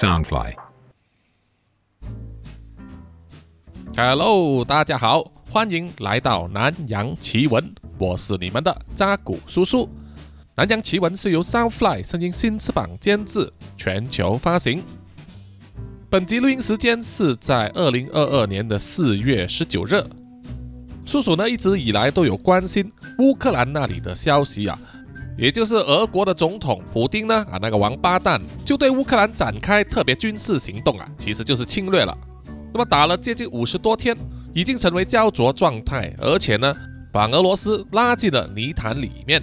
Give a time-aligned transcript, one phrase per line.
[0.00, 0.54] Soundfly。
[3.94, 9.86] Hello，大家好，欢迎来到南洋奇闻，我是你们的扎古叔叔。
[10.56, 14.82] 南洋奇闻是由 Soundfly 声音新翅膀监制，全球发行。
[16.08, 20.02] 本集录音时间是在二零二二年的四月十九日。
[21.04, 24.80] 叔叔呢一直以来都有关心乌克兰那里的消息啊，
[25.40, 32.14] 也就是俄国的总统普丁呢啊那个王八蛋就对乌克兰展开特别军事行动啊，其实就是侵略了。
[32.74, 34.14] 那么打了接近五十多天，
[34.52, 36.76] 已经成为焦灼状态，而且呢，
[37.10, 39.42] 把俄罗斯拉进了泥潭里面。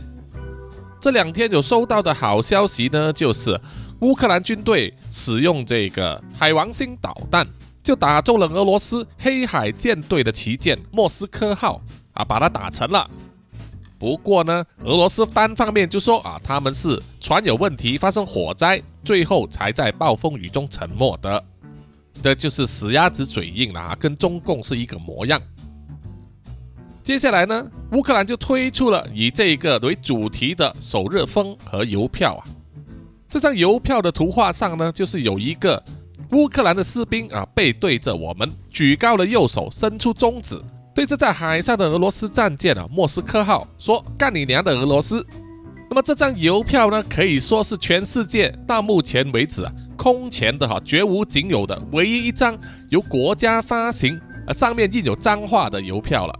[1.01, 3.59] 这两天有收到的好消息呢，就是
[4.01, 7.45] 乌克兰军队使用这个海王星导弹，
[7.81, 11.81] 就打中了俄罗斯黑海舰队的旗舰莫斯科号
[12.13, 13.09] 啊，把它打沉了。
[13.99, 21.43] 不过呢，俄罗斯单方面就说啊，他们是船有问题，发生火灾，最后才在暴风雨中沉没的。
[22.21, 25.41] 这就是死鸭子嘴硬了啊，跟中共是一个模样。
[27.03, 32.43] 接下来呢，乌克兰就推出了以这个为主题的首日封和邮票啊。
[33.29, 35.81] 这张邮票的图画上呢，就是有一个
[36.31, 40.61] 乌克兰的士兵啊，背对着我们，举高了右手，伸出中指，
[40.97, 45.23] 对着在海上的俄罗斯战舰啊莫斯科号说：“干你娘的俄罗斯！”
[45.87, 52.57] 那么这张邮票呢，可以说是全世界到目前为止啊空前的哈，绝无仅有的唯一一张
[52.89, 56.33] 由国家发行，呃上面印有脏话的邮票了。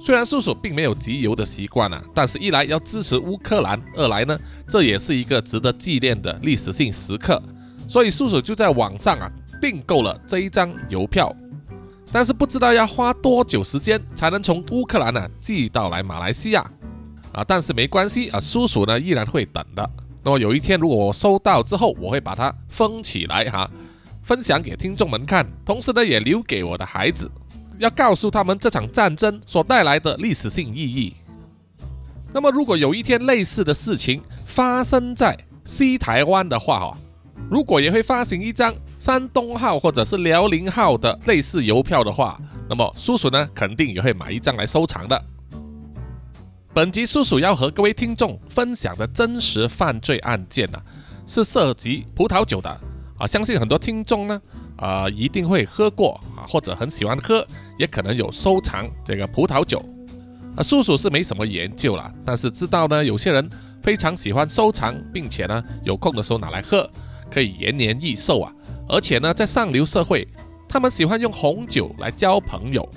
[0.00, 7.42] 虽然叔叔并没有集邮的习惯啊，但是一来要支持乌克兰，二来呢，这也是一个值得纪念的历史性时刻，
[7.88, 9.28] 所以叔叔就在网上啊
[9.60, 11.34] 订购了这一张邮票。
[12.14, 16.64] 但是不知道要花多久时间才能从乌克兰呢寄到来马来西亚。
[17.32, 19.90] 啊，但是没关系啊，叔叔呢依然会等的。
[20.22, 23.68] 那么有一天，如果我收到之后，我会把它封起来哈，
[24.22, 27.28] 分享给听众们看，同时呢也留给我的孩子，
[27.78, 31.16] 要告诉他们这场战争所带来的历史性意义。
[32.32, 36.96] 那么如果有一天类似的事情发生在西台湾的话哦，
[37.50, 38.72] 如果也会发行一张
[39.04, 45.24] 山东号或者是辽宁号的类似邮票的话，那么叔叔呢肯定也会买一张来收藏的。
[46.72, 50.80] 本集叔叔要和各位听众分享的真实犯罪案件呢、
[51.26, 52.80] 是涉及葡萄酒的
[53.18, 54.40] 啊，相信很多听众呢，
[54.76, 59.84] 啊一定会喝过啊，或者很喜欢喝，也可能有收藏这个葡萄酒。
[60.56, 63.46] 啊，叔叔是没什么研究啦，但是知道呢，有些人
[63.82, 66.90] 非常喜欢收藏，并且呢，有空的时候拿来喝，
[67.30, 68.50] 可以延年益寿啊。
[68.88, 70.26] 而且呢，在上流社会，
[70.68, 72.88] 他们喜欢用红酒来交朋友。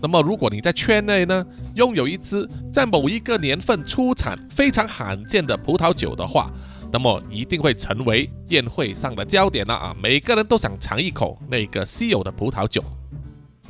[0.00, 1.44] 那么，如果你在圈内呢，
[1.74, 6.50] 拥有一支在某一个年份出产非常罕见的葡萄酒的话，
[6.92, 9.96] 那么一定会成为宴会上的焦点了啊！
[10.00, 12.82] 每个人都想尝一口那个稀有的葡萄酒，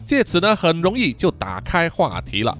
[0.05, 2.57] 借此呢，很容易就打开话题了。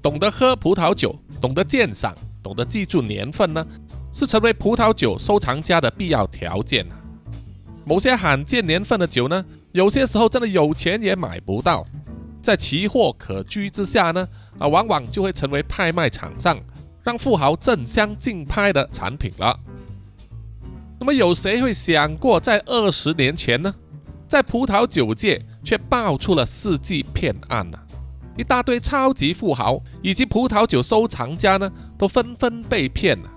[0.00, 3.66] 懂得喝葡萄酒，懂得鉴赏，懂得记住年份呢，
[4.16, 6.96] 是成为葡萄酒收藏家的必要条件啊。
[7.84, 11.84] 某些罕见年份的酒呢，有些时候真的有钱也买不到，
[12.40, 14.26] 在奇货可居之下呢，
[14.58, 16.58] 啊，往往就会成为拍卖场上
[17.04, 19.60] 让富豪争相竞拍的产品了。
[20.98, 23.74] 那么，有谁会想过，在二十年前呢，
[24.26, 27.84] 在葡萄酒界却爆出了世纪骗案呢、啊？
[28.38, 33.30] 一大堆超级富豪以及葡萄酒收藏家呢，都纷纷被骗了。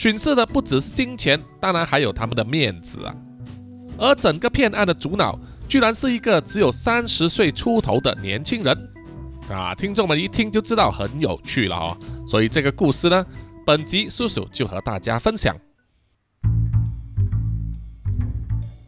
[0.00, 3.14] 损失的不只是金钱，当然还有他们的面子啊。
[3.98, 5.38] 而整个骗案的主脑，
[5.68, 8.90] 居然是一个只有三十岁出头的年轻人
[9.50, 9.74] 啊！
[9.74, 11.98] 听众们一听就知道很有趣了哦。
[12.26, 13.26] 所以这个故事呢，
[13.66, 15.54] 本集叔叔就和大家分享。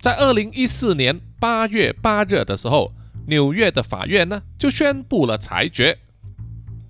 [0.00, 2.90] 在二零一四年八月八日的时候，
[3.26, 5.98] 纽约的法院呢就宣布了裁决，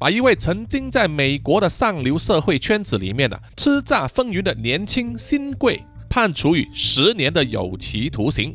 [0.02, 5.80] 把一位曾经在美国的上流社会圈子里面呢叱咤风云的年轻新贵。
[6.10, 8.52] 判处以十年的有期徒刑。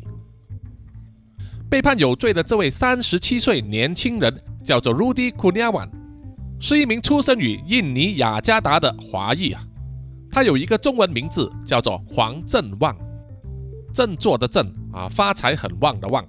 [1.70, 5.88] 被判有罪的这位三十七岁年轻人叫做 Rudy Kurniawan，
[6.60, 9.64] 是一名出生于印尼雅加达的华裔啊。
[10.30, 12.94] 他有一个中文名字叫做黄振旺，
[13.94, 16.22] 振作的振啊，发财很旺的旺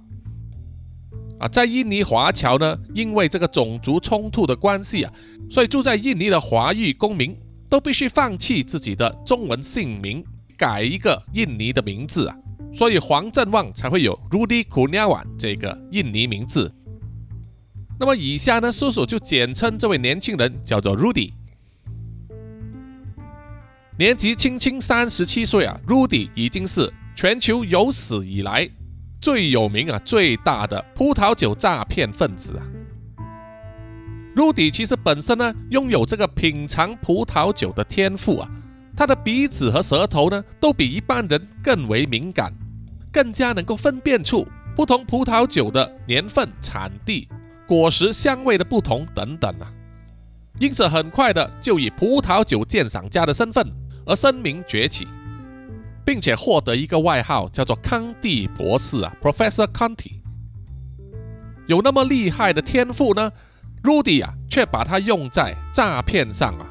[1.40, 1.48] 啊。
[1.48, 5.12] 在印尼华侨呢，因为这个种族冲突的关系啊，
[5.50, 7.36] 所以住在印尼的华裔公民
[7.68, 10.24] 都必须放弃自己的中文姓名。
[10.56, 12.36] 改一个印尼的名字啊，
[12.74, 16.70] 所以黄振旺才会有 Rudy Kurniawan 这个印尼名字。
[17.98, 21.32] 那么以下呢，叔叔就简称这位年轻人叫做 Rudy。
[23.98, 28.68] 年纪轻轻三十七岁啊，Rudy 已经是全球有史以来
[29.20, 32.64] 最有名啊、最大的葡萄酒诈骗分子啊。
[34.34, 38.48] Rudy 其实本身呢，拥有这个品尝葡萄酒的天赋啊，
[38.96, 42.52] 他的鼻子和舌头呢，都比一般人更为敏感，
[43.12, 47.28] 更加能够分辨出不同葡萄酒的年份、产地、
[47.66, 49.70] 果实香味的不同等等啊。
[50.58, 53.66] 因此，很快的就以葡萄酒鉴赏家的身份
[54.06, 55.06] 而声名崛起，
[56.04, 60.20] 并且获得一个外号，叫做康蒂博士啊，Professor Conti。
[61.66, 63.30] 有那么厉害的天赋呢
[63.82, 66.66] ，Rudy 啊，却把它用在诈骗上啊。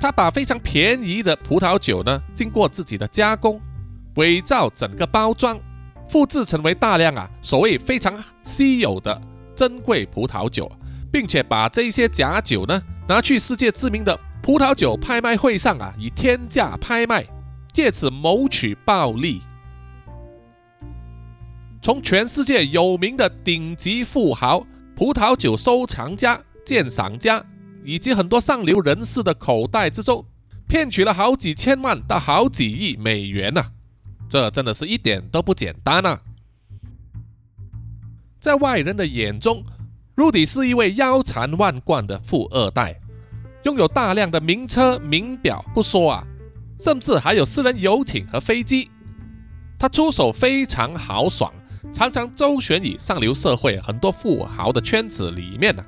[0.00, 3.60] 他把非常便宜的葡萄酒呢，经过自己的加工，
[4.16, 5.58] 伪造整个包装，
[6.08, 9.20] 复制成为大量啊所谓非常稀有的
[9.56, 10.70] 珍贵葡萄酒，
[11.12, 12.80] 并且把这些假酒呢。
[13.08, 17.24] 拿去世界知名的葡萄酒拍卖会上啊，以天价拍卖，
[17.78, 19.40] 借此谋取暴利。
[21.80, 24.66] 从全世界有名的顶级富豪、
[24.96, 27.40] 葡萄酒收藏家、鉴赏家，
[27.84, 30.26] 以及很多上流人士的口袋之中，
[30.66, 33.62] 骗取了好几千万到好几亿美元呐！
[34.28, 36.18] 这真的是一点都不简单啊！
[38.40, 39.64] 在外人的眼中，
[40.16, 43.00] 鲁迪是一位腰缠万贯的富二代，
[43.62, 46.26] 拥有大量的名车名表不说啊，
[46.80, 48.90] 甚至还有私人游艇和飞机。
[49.78, 51.52] 他出手非常豪爽，
[51.92, 55.84] 常常周旋于上流社会很多富豪的圈子里面呢，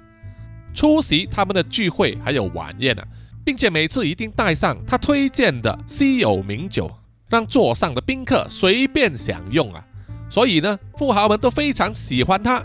[0.72, 3.02] 出席他们的聚会还有晚宴呢，
[3.44, 6.90] 并且每次一定带上他推荐的稀有名酒，
[7.28, 9.84] 让座上的宾客随便享用啊。
[10.28, 12.62] 所以呢，富豪们都非常喜欢他。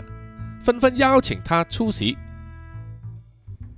[0.62, 2.16] 纷纷邀请他出席，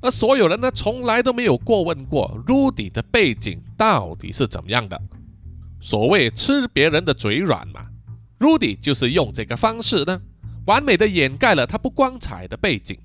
[0.00, 5.00] 而所有人呢，从来都没有过问过 Rudy 的背景到底是怎么样的。
[5.81, 7.87] 所谓吃别人的嘴软嘛
[8.39, 10.21] ，Rudy 就是用这个方式呢，
[10.67, 12.97] 完美的掩盖了他不光彩的背景。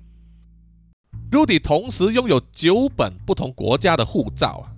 [1.30, 4.70] Rudy 同时拥有九本不同国家的护照啊，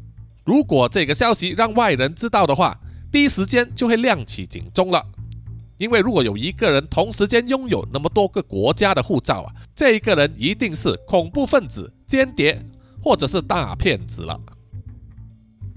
[0.45, 2.81] 如果这个消息让外人知道的话，
[3.13, 5.05] 第一时间就会亮起警钟了。
[5.77, 12.61] 因为如果有一个人同时间拥有那么多个国家的护照啊，这一个人一定是恐怖分子、间谍
[13.03, 14.41] 或者是大骗子了。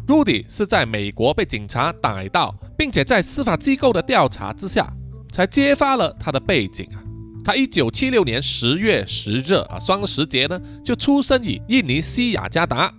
[0.08, 4.92] Rudy 是在美国被警察逮到，并且在司法机构的调查之下，
[5.32, 7.04] 才揭发了他的背景啊。
[7.46, 12.94] 他一九七六年十月十日啊，双十节呢，就出生于印尼西雅加达，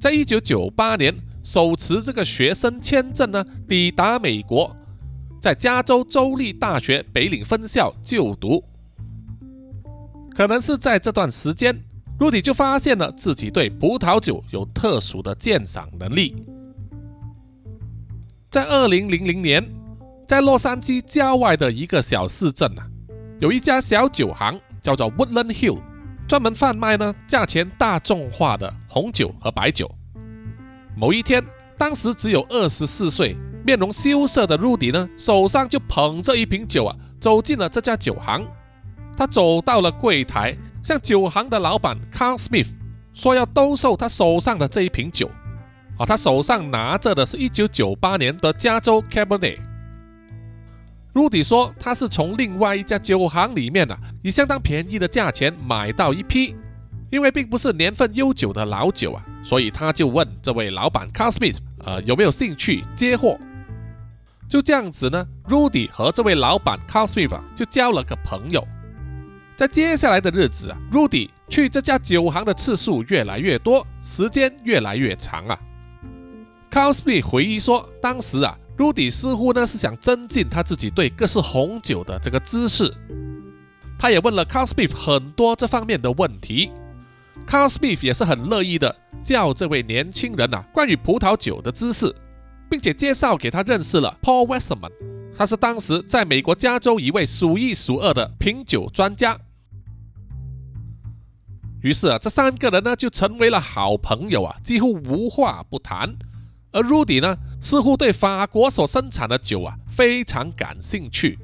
[0.00, 4.76] 在一九九八年手持这个学生签证呢，抵达美国。
[5.40, 8.64] 在加州州立大学北岭分校就读，
[10.34, 11.78] 可能是在这段时间
[12.18, 16.36] ，Rudy 就发现了自己对葡萄酒有特殊的鉴赏能力。
[18.50, 19.64] 在二零零零年，
[20.26, 22.86] 在洛杉矶郊外的一个小市镇啊，
[23.40, 25.80] 有一家小酒行，叫做 Woodland Hill，
[26.28, 29.90] 专门贩卖呢价钱大众化的红酒和白酒。
[30.96, 31.44] 某一天，
[31.76, 33.36] 当时只有二十四岁。
[33.66, 38.46] 面容羞涩的 Rudy 呢，手上就捧着一瓶酒啊，走进了这家酒行。
[39.16, 42.68] 他走到了柜台，向酒行的老板 Carl Smith
[43.14, 45.30] 说要兜售他手上的这一瓶酒。
[45.96, 49.58] 啊，他手上拿着的是一九九八年的加州 Cabernet。
[51.14, 56.54] Rudy 说他是从另外一家酒行里面啊，以相当便宜的价钱买到一批，
[57.10, 63.38] 因为并不是年份悠久的老酒啊，所以他就问这位老板 Carl Smith，呃，有没有兴趣接货？
[64.48, 68.66] 就这样子呢，Rudy 和这位老板 Carl Smith 就交了个朋友。
[69.56, 75.58] 在接下来的日子啊，Rudy 去这家酒行的次数越来越多，时间越来越长啊。
[76.70, 82.92] Carl Smith 回忆说，当时啊，Rudy 似乎呢是想增进他自己对各式红酒的这个知识。
[83.98, 86.72] 他也问了 Carl Smith 很多这方面的问题
[87.46, 92.14] ，Carl Smith 也是很乐意的教这位年轻人啊关于葡萄酒的知识。
[92.68, 94.90] 并且介绍给他认识了 Paul Wesserman，
[95.36, 99.38] 他是当时在美国加州一位数一数二的品酒专家。
[101.84, 106.16] 于是啊，这三个人呢就成为了好朋友啊，几乎无话不谈。
[106.72, 111.38] 而 Rudy 呢，似乎对法国所生产的酒啊非常感兴趣，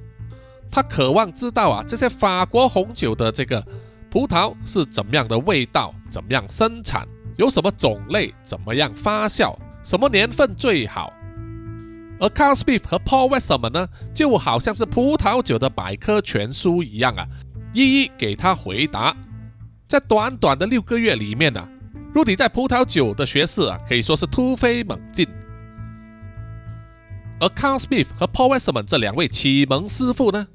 [0.71, 3.63] 他渴望知道啊这些法国红酒的这个
[4.11, 7.07] 葡萄是怎么样的味道，怎么样生产，
[7.37, 9.55] 有什么种类，怎么样发酵，
[9.85, 11.13] 什么年份最好。
[12.19, 17.27] 而 Carl Smith 和 Paul Wesserman 呢，就好像是葡萄酒的百科全书一样啊，
[17.75, 19.15] 一一给他回答。
[19.91, 21.69] 在短短的六个月里面呢
[22.15, 25.27] Rudy 在葡萄酒的学识啊，可以说是突飞猛进。
[27.41, 30.47] 而 Carl Smith 和 Paul w e s s m a n 这两位启蒙师傅呢，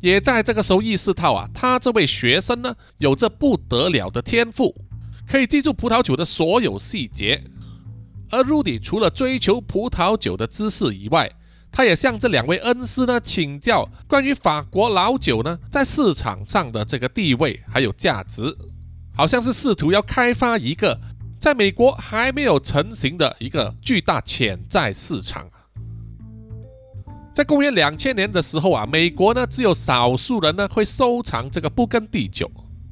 [0.00, 4.74] 也在这个时候意识到啊，他这位学生呢，有着不得了的天赋，
[5.28, 7.44] 可以记住葡萄酒的所有细节。
[8.30, 11.30] 而 Rudy 除了追求葡萄酒的知识以外，
[11.76, 18.56] 他也向这两位恩师呢请教关于法国老酒呢在市场上的这个地位还有价值，
[19.12, 20.96] 好像是试图要开发一个
[21.36, 25.44] 在美国还没有成型的一个巨大潜在市场。
[27.34, 32.48] 在公元两千年的时候啊，美国呢只有少数人呢会收藏这个布根地酒，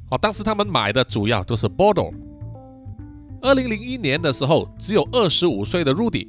[0.09, 2.13] 哦，当时他们买的主要都是 Bordeaux。
[3.41, 6.27] 二零零一年的时候，只有二十五岁的 Rudy。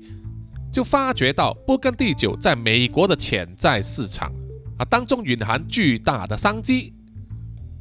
[0.75, 4.33] 就发觉到勃艮第酒在美国的潜在市场
[4.77, 6.93] 啊当中蕴含巨大的商机。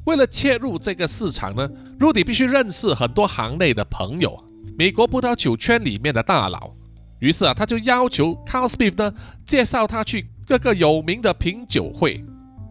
[0.06, 1.68] 为了切入这个市场呢
[2.00, 4.38] ，Rudy 必须认识很多行内的朋友，
[4.78, 6.76] 美国葡萄酒圈里面的大佬。
[7.18, 9.12] 于是啊，他就要求 Carl Smith 呢
[9.44, 12.24] 介绍他去各个有名的品酒会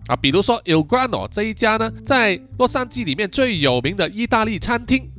[0.07, 5.11] 啊，比如说 Il Grano 这一家呢，在洛杉矶里面最有名的意大利餐厅，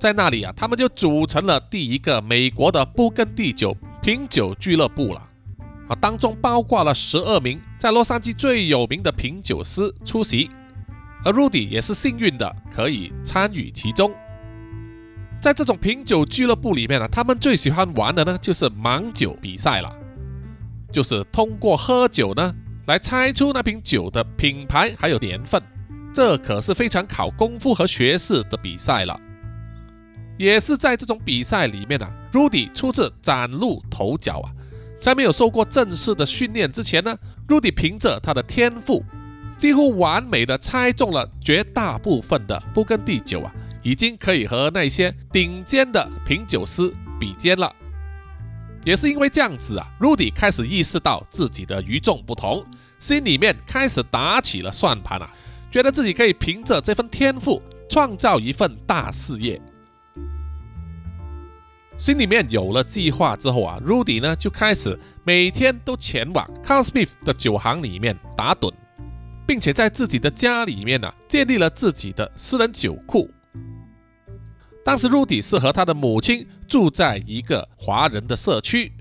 [0.00, 3.76] 在那里啊，他们就组成了第一个美国的勃艮第酒。
[4.04, 5.28] 品酒俱乐部了
[5.88, 10.50] 啊，当中包括了十二名在洛杉矶最有名的品酒师出席，
[11.24, 14.12] 而 Rudy 也是幸运的可以参与其中。
[15.40, 19.90] 在这种品酒俱乐部里面呢，他们最喜欢玩的呢就是盲酒比赛了，
[20.92, 22.54] 就是通过喝酒呢
[22.86, 25.62] 来猜出那瓶酒的品牌还有年份，
[26.12, 29.18] 这可是非常考功夫和学识的比赛了。
[30.36, 34.50] 也是在这种比赛里面呢，Rudy 初次崭露头角啊！
[35.00, 39.04] 在没有受过正式的训练之前呢，Rudy 凭着他的天赋，
[39.56, 47.72] 几乎完美的猜中了绝大部分的勃艮第酒啊，已经可以和那些顶尖的品酒师比肩了。
[48.84, 52.64] 也是因为这样子啊，Rudy 开始意识到自己的与众不同，
[52.98, 55.30] 心里面开始打起了算盘啊，
[55.70, 59.60] 觉得自己可以凭着这份天赋创造一份大事业。
[61.96, 68.72] 心里面有了计划之后啊，Rudy 呢就开始每天都前往 Carl Smith 的酒行里面打盹，
[69.46, 73.30] 并且在自己的家里面呢建立了自己的私人酒库。
[74.84, 78.92] 当时 Rudy 是和他的母亲住在一个华人的社区，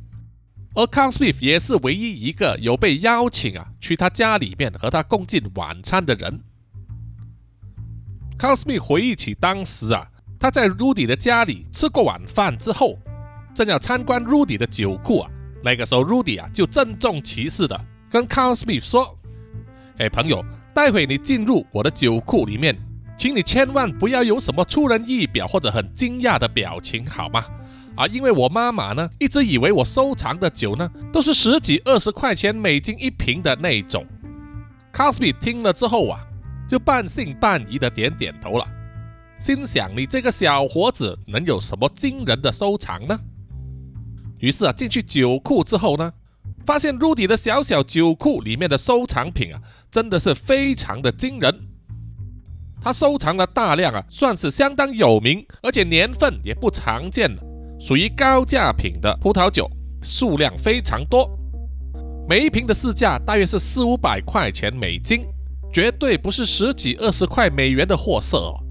[0.76, 6.42] 而 Carl Smith 也是唯一一个有被邀请啊去他家里面和他共进晚餐的人。
[8.38, 10.12] Carl Smith 回忆起当时啊。
[10.44, 13.00] 他在 Rudy 的家里吃过晚饭之后，
[13.56, 15.32] 正要参观 Rudy 的酒库啊。
[15.64, 19.18] 那个时候，Rudy 啊就郑重其事的跟 Carl Smith 说
[20.00, 20.44] ：“哎，朋友，
[20.76, 22.78] 待会你进入我的酒库里面，
[23.18, 27.46] 请你千万不要有什么出人意表或者很惊讶的表情，好吗？
[27.96, 34.06] 啊，因为我妈妈呢一直以为我收藏的酒呢都是十几二十块钱美金一瓶的那种。
[34.92, 36.20] ”Carl Smith 听了之后啊，
[36.68, 38.68] 就半信半疑的点点头了。
[39.44, 43.20] 心想：你这个小伙子能有什么惊人的收藏呢？
[44.40, 46.14] 于是啊，进去酒库之后呢，
[46.66, 51.60] 发现 Rudy 的小小酒库里面的收藏品啊，真的是非常的惊人。
[52.82, 57.44] 他收藏了大量啊，算是相当有名，而且年份也不常见的，
[57.82, 59.70] 属于高价品的葡萄酒，
[60.02, 61.30] 数量非常多，
[62.30, 65.26] 每一瓶的市价大约是四五百块钱美金，
[65.70, 68.63] 绝对不是十几二十块美元的货色哦。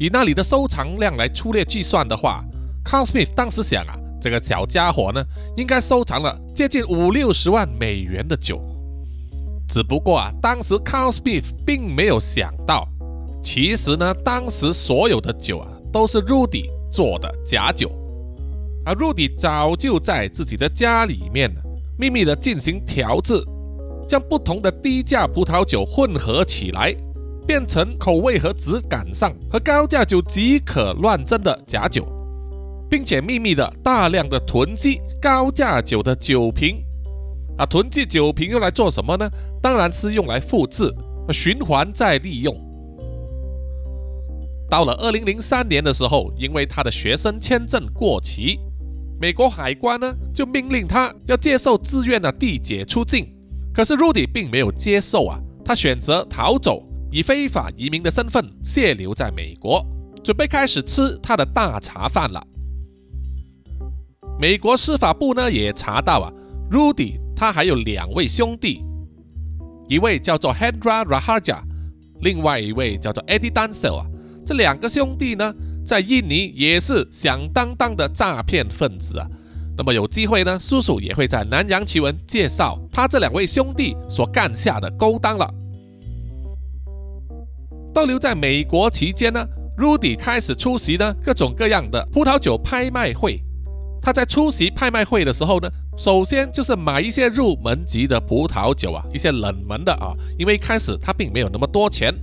[0.00, 2.42] 以那里的收藏量来粗略计算的话
[2.82, 5.22] ，Carl Smith 当时想啊，这个小家伙呢，
[5.58, 8.58] 应该收藏了接近五六十万美元的酒。
[9.68, 12.88] 只不过啊，当时 Carl Smith 并没有想到，
[13.42, 17.92] 其实呢，当时所有的酒啊，都是 Rudy 做的假酒，
[18.86, 21.54] 而 Rudy 早就在自己的家里面
[21.98, 23.34] 秘密的进行调制，
[24.08, 26.96] 将不同的低价葡萄酒混合起来。
[27.50, 32.06] 变成口味和质感上和高价酒即可乱真的假酒，
[32.88, 36.80] 并且秘密的大量的囤积高价酒的酒瓶，
[37.58, 39.28] 啊，囤积酒瓶用来做什么呢？
[39.60, 40.94] 当然是用来复制、
[41.32, 42.54] 循环再利用。
[44.68, 48.60] 到了二零零三年的时候，因为他的学生签证过期，
[49.20, 53.26] 美国海关呢就命令他要接受自愿的递解出境，
[53.74, 56.86] 可是 Rudy 并没有接受啊，他选择逃走。
[57.10, 59.84] 以非法移民的身份泄留在美国，
[60.22, 62.46] 准备开始吃他的大茶饭了。
[64.38, 66.32] 美国司法部呢也查到啊
[66.70, 68.82] ，Rudy 他还有两位兄弟，
[69.88, 71.60] 一位叫做 Hendra Rahaja，
[72.20, 74.06] 另外一位叫做 Eddie Dancel 啊。
[74.46, 75.52] 这两个兄弟呢
[75.84, 79.26] 在印尼也是响当当的诈骗分子啊。
[79.76, 85.54] 那么有机会呢，叔叔也会在南洋奇闻介绍他这两位兄弟所干下的勾当了。
[87.92, 89.44] 逗留在美国期间呢
[89.76, 93.42] ，Rudy 开始出席呢各种各样的葡萄酒拍卖会。
[94.02, 95.68] 他在出席拍卖会的时候呢，
[95.98, 102.14] 首先就是买一些入门级的葡萄酒啊，一些冷门的啊，因为开始他并没有那么多钱。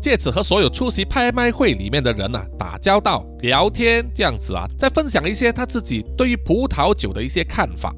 [0.00, 7.94] 借此和所有出席拍卖会里面的人呐打交道、聊天，这样子啊，再分享一些他自己对于葡萄酒的一些看法。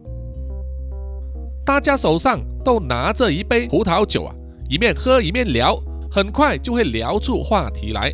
[1.64, 4.34] 大家手上都拿着一杯葡萄酒啊，
[4.68, 5.80] 一面喝一面聊，
[6.14, 8.08] 很快就会聊出话题来。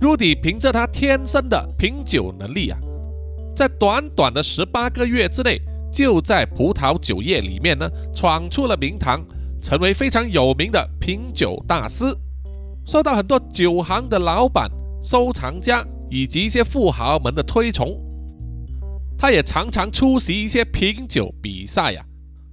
[0.00, 2.78] Rudy 凭着他天生的品酒能力啊，
[3.54, 5.60] 在短短的十八个月之内，
[5.92, 9.24] 就在葡萄酒业里面呢闯出了名堂，
[9.62, 12.04] 成为非常有名的品酒大师。
[12.84, 14.68] 受到很多酒行的老板、
[15.00, 17.96] 收藏家以及一些富豪们的推崇，
[19.16, 22.04] 他也常常出席一些品酒比赛呀，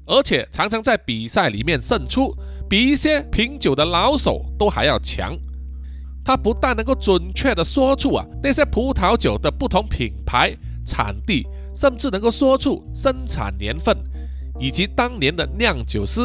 [0.08, 2.34] 而且常常在比赛里面胜出，
[2.70, 5.38] 比一些品酒的老手都还要强。
[6.24, 11.46] 他不但能够准确的说出啊那些葡萄酒的不同品牌、产地，
[11.76, 13.96] 甚至能够说出生产年份
[14.60, 16.22] 以及当年的酿酒师。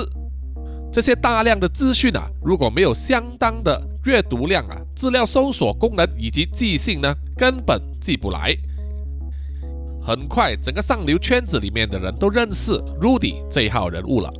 [0.92, 8.56] 这些大量的资讯啊，如果没有相当的阅读量啊，资料搜索功能以及记性呢，根本记不来。
[10.02, 14.32] 很快，整个上流圈子里面的人都认识 Rudy 这一号人物了，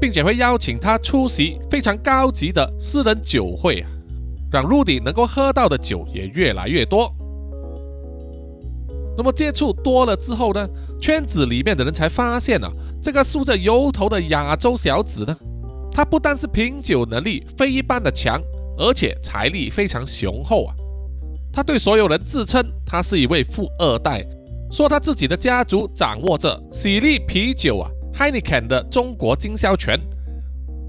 [0.00, 3.90] 并且会邀请他出席非常高级的私人酒会啊，
[4.52, 7.12] 让 Rudy 能够喝到的酒也越来越多。
[9.18, 10.68] 那么接触多了之后呢，
[11.00, 12.70] 圈子里面的人才发现啊，
[13.02, 15.36] 这个梳着油头的亚洲小子呢。
[15.90, 18.38] 他不但是品酒能力非一般的强，
[18.76, 20.74] 而且财力非常雄厚啊！
[21.50, 24.22] 他对所有人自称他是一位富二代，
[24.70, 29.98] 说他自己的家族掌握着喜力啤酒啊 Heineken 的中国经销权，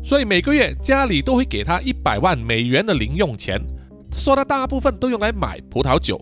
[0.04, 3.62] 所以每个月家里都会给他一百万美元的零用钱，
[4.12, 6.20] 说他大部分都用来买葡萄酒。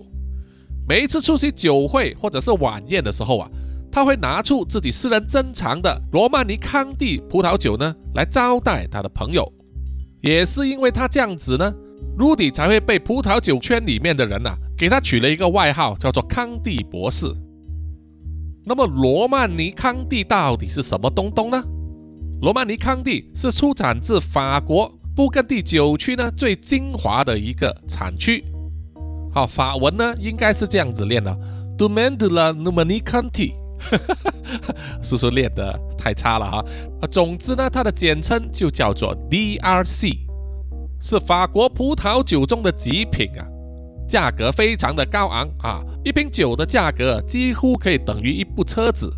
[0.87, 3.49] 每一次出席酒会或者是晚宴的时候啊。
[3.91, 9.49] 他会拿出自己私人珍藏的罗曼尼康帝葡萄酒呢，来招待他的朋友。
[10.19, 11.73] 也是因为他这样子呢
[12.17, 17.27] ，Rudy 才会被葡萄酒圈里面的人呐，给他取了一个外号，叫做康帝博士。
[18.65, 21.63] 那么罗曼尼康帝到底是什么东东呢？
[22.41, 28.43] 罗曼尼康帝是出产自法国布根地酒区呢最精华的一个产区。
[29.31, 31.31] 好，法文呢应该是这样子念的
[31.77, 33.53] ：Domaine de la Normandie。
[35.03, 36.65] 叔叔练的太差了哈！
[37.01, 40.17] 啊，总之呢，它的简称就叫做 DRC，
[40.99, 43.45] 是法国葡萄酒中的极品啊，
[44.07, 49.11] 价格非常的高昂啊，一瓶酒的价格几乎可以等于一部车子。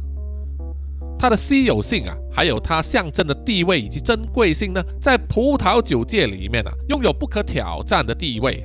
[1.20, 8.64] 它的稀有性啊，还有它象征的地位以及珍贵性呢，在葡萄酒界里面啊，拥有不可挑战的地位。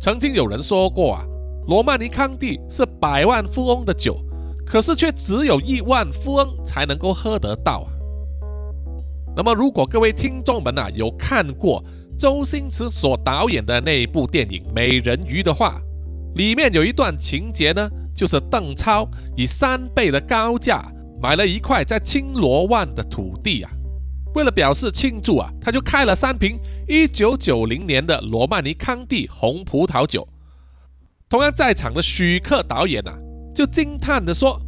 [0.00, 1.24] 曾经有人说过啊，
[1.66, 4.16] 罗曼尼康帝是百万富翁的酒。
[4.64, 7.90] 可是却只有亿万富翁才能够喝得到啊！
[9.36, 11.82] 那么，如果各位听众们啊有看过
[12.16, 15.82] 周星驰所导演的那一部电影《美人鱼》的话，
[16.34, 20.82] 里面有一段情节呢，就是邓超以三倍的高价
[21.20, 23.70] 买了一块在青罗湾的土地啊，
[24.34, 30.26] 为了表示庆祝啊，他就开了三瓶1990年的罗曼尼康帝红葡萄酒。
[31.28, 33.18] 同样在场的许克导演啊。
[33.54, 34.58] 就惊叹地说：“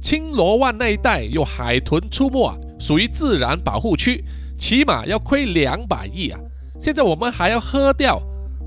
[0.00, 4.24] 青罗湾那一带有海豚出没啊，属于自然保护区，
[4.58, 6.40] 起码要亏两百亿啊！
[6.80, 8.18] 现在我们还要喝掉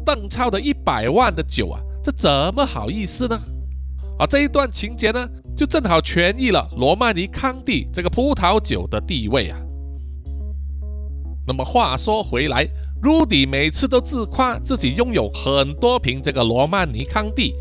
[0.06, 3.40] 邓超的一百万的酒啊，这怎么好意思呢？”
[4.20, 9.58] 啊，这一段情节呢，就正好诠释了罗曼尼康帝这个葡萄酒的地位啊。
[11.48, 12.68] 那么话说回来
[13.02, 17.56] ，Rudy 每次都自夸自己拥有很多瓶这个罗曼尼康帝。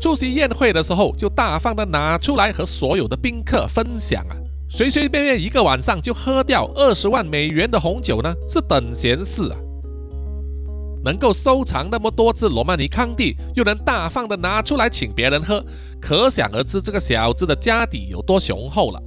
[0.00, 4.36] 出席宴会的时候，就大方的拿出来和所有的宾客分享啊，
[4.68, 9.56] 随随便便一个晚上就喝掉二十万美元的红酒呢，是等闲事啊。
[11.04, 15.64] 能够收藏那么多支罗曼尼康帝，又能大方的拿出来请别人喝，
[16.00, 19.02] 可想而知这个小子的家底有多雄厚了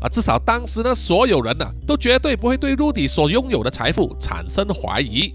[0.00, 0.08] 啊！
[0.08, 5.34] 至少当时呢，所有人呢都绝对不会对 Rudy 所拥有的财富产生怀疑，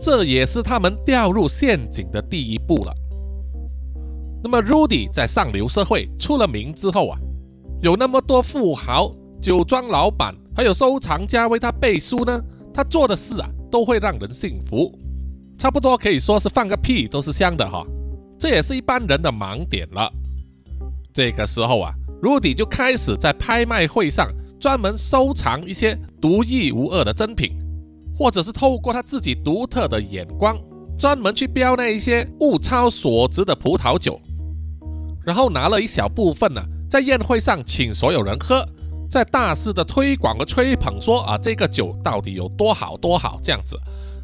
[0.00, 2.94] 这也是他们掉入陷阱的第一步了。
[4.42, 7.18] 那么，Rudy 在上流社会出了名之后啊，
[7.82, 12.42] 有那么多富豪、酒庄老板，还有收藏家为他背书呢。
[12.72, 14.96] 他做的事啊，都会让人信服。
[15.66, 17.84] 差不多可以说是放个屁都是香的哈。
[18.38, 20.08] 这也是一般人的盲点了。
[21.12, 27.50] 这个时候啊，Rudy 就开始在拍卖会上专门收藏一些独一无二的珍品，
[28.16, 30.56] 或者是透过他自己独特的眼光，
[30.96, 34.20] 专门去标那一些物超所值的葡萄酒，
[35.24, 38.64] 然后拿了一小部分呢，在宴会上请所有人喝，
[39.10, 43.76] 在大肆的推广和吹捧，说啊这个酒到底有多好多好这样子。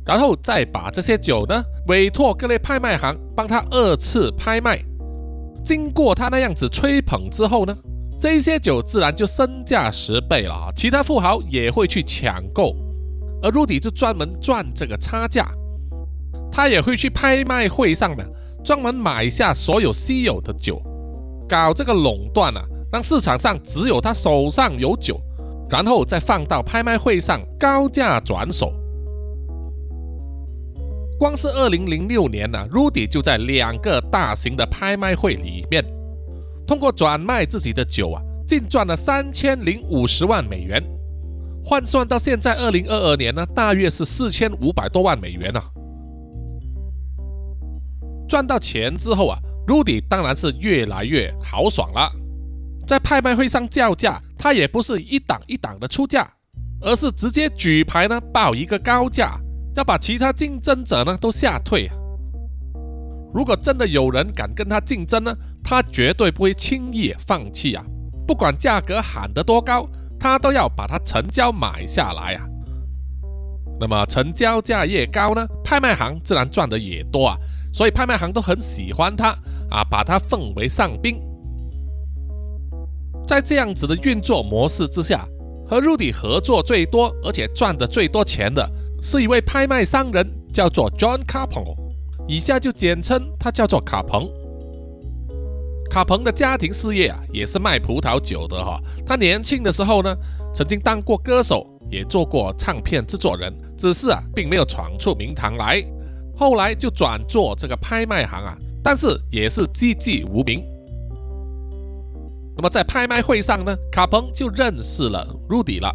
[0.05, 4.83] 然后再把这些酒呢委托各类拍卖行帮他二次拍卖。
[5.65, 7.77] 经过他那样子吹捧之后呢，
[8.21, 10.73] 这些酒自然就身价十倍了啊！
[10.75, 12.75] 其他富豪也会去抢购，
[13.43, 15.49] 而 Rudy 就专门赚这个差价。
[16.51, 18.25] 他也会去拍卖会上呢，
[18.65, 20.83] 专门买下所有稀有的酒，
[21.49, 22.63] 搞这个垄断啊，
[22.93, 25.21] 让市场上只有他手上有酒，
[25.71, 28.73] 然后再放到拍卖会上高价转手。
[31.23, 35.81] 光是二零零六年呢，Rudy 就在两个大型的拍卖会里面，
[36.67, 40.83] 通过转卖自己的酒啊，净赚了三千零五十万美元，
[41.65, 45.63] 换算到现在二零二二年呢，大约是四千五百多万美元啊。
[48.29, 52.11] 赚到钱之后啊，Rudy 当然是越来越豪爽了，
[52.85, 56.29] 在拍卖会上叫价，他也不是一档一档的出价，
[56.81, 59.39] 而是直接举牌呢报一个高价。
[59.75, 61.95] 要把其他竞争者呢都吓退啊！
[63.33, 67.85] 如果真的有人敢跟他竞争呢，他绝对不会轻易放弃啊！
[68.27, 69.89] 不管价格喊得多高，
[70.21, 72.45] 他都要把它成交买下来啊！
[73.81, 77.37] 那么成交价越高呢，拍卖行自然赚的也多啊！
[77.73, 79.31] 所以拍卖行都很喜欢他
[79.71, 81.17] 啊，把他奉为上宾。
[83.27, 85.27] 在这样子的运作模式之下，
[85.67, 88.71] 和 Rudy 合作最多而且赚的最多钱的。
[89.05, 91.75] 是一位拍卖商人，叫做 John Carpon，
[92.29, 94.31] 以下就简称他叫做卡彭。
[95.91, 98.81] 卡彭的家庭事业啊，也是卖葡萄酒的哈。
[99.05, 100.17] 他年轻的时候呢，
[100.55, 105.85] 曾经当过歌手，也做过唱片制作人，只是啊，并没有闯出名堂来。
[106.37, 110.65] 后来就转做这个拍卖行啊，但是也是寂寂无名。
[112.57, 115.93] 那么在拍卖会上呢，卡彭就认识了 Rudy 了，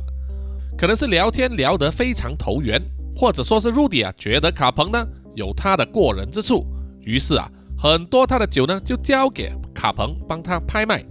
[0.77, 2.81] 可能是聊天聊得非常投缘。
[3.17, 5.03] 或者说是 Rudy 啊，觉得卡彭呢
[5.33, 6.63] 有他的过人之处，
[7.01, 11.03] 于是啊，很多他的酒呢就交给卡彭帮他拍卖。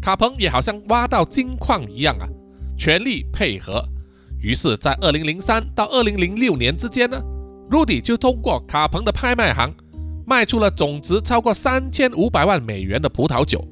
[0.00, 2.26] 卡彭也好像挖到金矿一样啊，
[2.78, 3.84] 全力配合。
[4.40, 7.20] 于是，在二零零三到二零零六年之间呢
[7.70, 9.74] ，Rudy 就通过卡彭的拍卖行
[10.26, 13.62] 卖出了总值超过三千五百万美元的葡萄酒。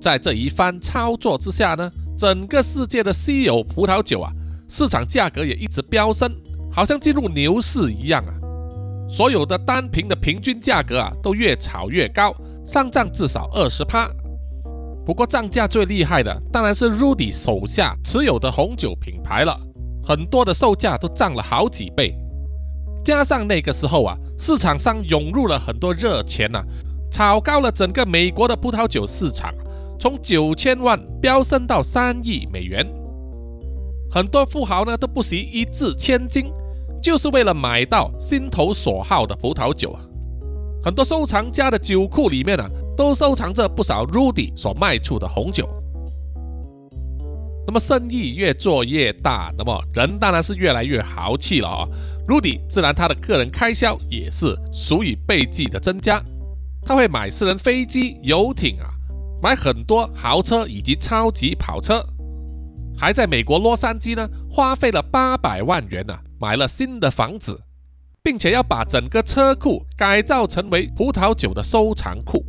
[0.00, 1.90] 在这一番操作之下呢。
[2.16, 4.32] 整个世界的稀有葡萄酒啊，
[4.68, 6.34] 市场价格也一直飙升，
[6.72, 8.32] 好像进入牛市一样啊！
[9.08, 14.08] 所有的单瓶的平均价格啊，都越炒越高，上涨至少二十趴。
[15.04, 19.54] 不过涨价最厉害的当然是 Rudy 手下持有的红酒品牌了，
[20.02, 22.16] 很多的售价都涨了好几倍。
[23.04, 26.64] 加上那个时候啊，市场上涌入了很多热钱呐，
[27.10, 29.54] 炒高了整个美国的葡萄酒市场。
[29.98, 32.86] 从九千万飙升到三亿美元，
[34.10, 36.52] 很多富豪呢都不惜一掷千金，
[37.02, 40.00] 就是为了买到心头所好的葡萄酒啊。
[40.84, 45.68] 很多收藏家的酒库里面啊，都收藏着不少 Rudy 所卖出的红酒。
[47.66, 51.88] 那么生意越做越大，那么人当然是越来越豪气了啊。
[52.28, 56.22] Rudy 自然他的个人开销也是数以倍计的增加，
[56.82, 58.95] 他会买私人飞机、游艇啊。
[59.42, 62.04] 买很多豪车以及超级跑车，
[62.96, 67.60] 还在美国洛杉矶呢，花费了八百万元呢，买了新的房子，
[68.22, 72.44] 并且要把整个车库改造成为葡萄酒的收藏库。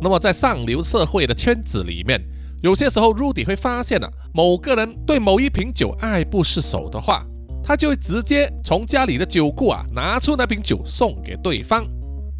[0.00, 2.20] 那么在上流社会的圈子里面，
[2.62, 7.26] 有些时候 Rudy 会发现啊，某个人对某一瓶酒爱不释手的话，
[7.62, 11.84] 他就会直接从家里的酒库啊拿出那瓶酒送给对方。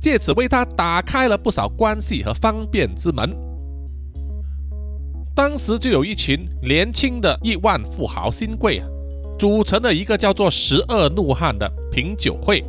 [0.04, 3.34] 借此为他打开了不少关系和方便之门。
[5.34, 8.82] 当时就有一群年轻的亿万富豪新贵，
[9.38, 12.62] 组成了一个叫做“十二怒汉”的品酒会，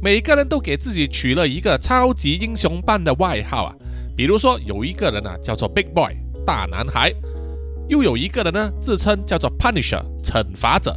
[0.00, 3.76] 每个人都给自己取了一个超级英雄般的外号啊。
[4.16, 7.12] 比如说，有一个人呢叫做 Big Boy 大男孩，
[7.86, 10.96] 又有一个人呢自称叫做 Punisher 惩罚者。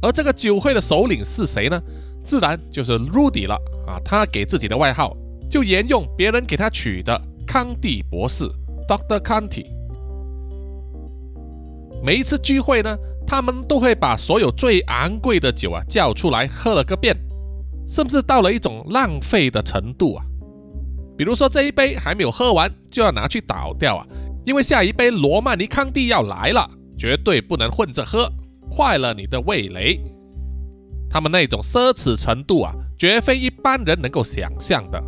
[0.00, 1.82] 而这个酒会的首领是谁呢？
[2.24, 3.54] 自然就是 Rudy 了
[3.86, 4.00] 啊！
[4.04, 5.16] 他给自己的外号
[5.50, 8.44] 就沿用别人给他取的“康蒂博士
[8.88, 9.66] ”（Doctor Conti）。
[12.02, 17.16] 每一次聚会呢，他们都会把所有最昂贵的酒啊叫出来喝了个遍，
[17.88, 20.24] 甚至到了一种浪费的程度啊。
[21.16, 24.06] 比如说这一杯还没有喝完，就要拿去倒掉啊，
[24.44, 28.30] 因为下一杯罗曼尼康帝要来了，绝对不能混着喝，
[28.70, 30.00] 坏了你的味蕾。
[31.14, 35.00] 他们那种奢侈程度啊，绝非一般人能够想象的。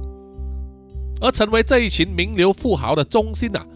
[1.20, 3.66] 而成为这一群名流富豪的中心啊，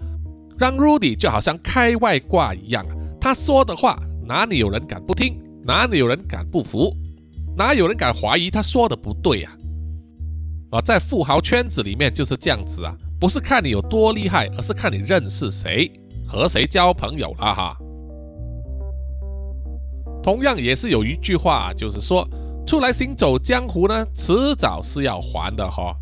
[0.56, 6.96] 让 Rudy 就好像开外挂一样啊，他说的话哪里有人敢不听，哪里有人敢不服，
[7.56, 9.52] 哪有人敢怀疑他说的不对啊？
[10.70, 15.90] 啊，在富豪圈子里面就是这样子啊，不是看你有多厉害，而是看你认识谁，
[16.28, 17.76] 和谁交朋友了哈。
[20.22, 22.28] 同样也是有一句话，就是说
[22.66, 25.96] 出来行走江湖呢，迟早是要还的哈。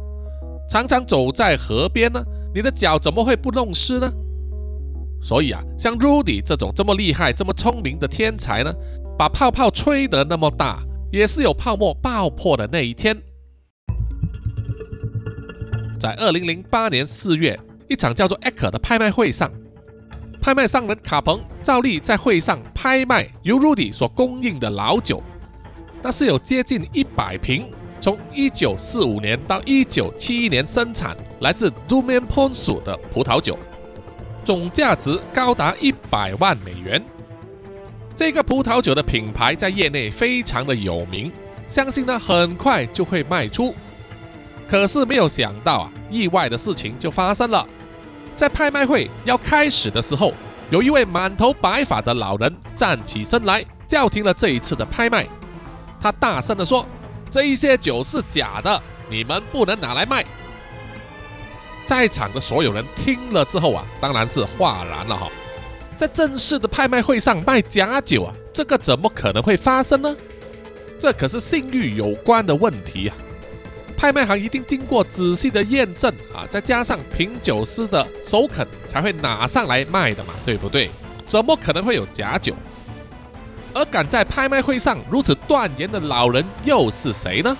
[0.68, 2.22] 常常走在河边呢，
[2.54, 4.11] 你的脚怎么会不弄湿呢？
[5.22, 8.72] 所以啊，像 Rudy 这种这么厉害、这么聪明的天才呢，
[9.18, 13.16] 把泡泡吹得那么大，也是有泡沫爆破的那一天。
[15.98, 19.50] 在二零零八年四月，一场叫做 Echo 的拍卖会上，
[20.40, 25.22] 拍卖商人卡彭照例在会上拍卖由 Rudy 所供应的老酒，
[26.03, 27.70] 那是有接近一百瓶，
[28.01, 33.59] 从一九四五年到一九七一年生产，来自 d u m a n p o n s 的葡萄酒，
[34.44, 37.03] 总价值高达一百万美元。
[38.16, 41.31] 这个葡萄酒的品牌在业内非常的有名，
[41.66, 43.74] 相信呢很快就会卖出。
[44.66, 47.66] 可是没有想到啊，意外的事情就发生了。
[48.38, 50.33] 在拍卖会要开始的时候，
[50.70, 55.27] 有一位满头白发的老人站起身来，叫停了这一次的拍卖。
[56.01, 56.87] 他大声地说
[57.29, 60.24] ：“这一些酒是假的，你们不能拿来卖。”
[61.85, 65.29] 在场的所有人听了之后啊，当然是哗然了哈。
[65.96, 70.16] 在正式的拍卖会上卖假酒啊，这个怎么可能会发生呢？
[71.01, 73.16] 这可是信誉有关的问题啊。
[73.98, 80.88] 拍卖行一定经过仔细的验证啊，再加上品酒师的首肯，才会拿上来卖的嘛，对不对？
[81.26, 82.54] 怎么可能会有假酒？
[83.74, 87.56] 而敢在拍卖会上如此断言的老人又是谁呢？